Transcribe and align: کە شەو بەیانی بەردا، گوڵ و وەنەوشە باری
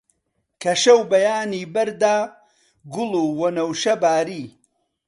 کە 0.61 0.73
شەو 0.81 0.99
بەیانی 1.11 1.69
بەردا، 1.73 2.17
گوڵ 2.93 3.11
و 3.25 3.35
وەنەوشە 3.39 3.93
باری 4.03 4.45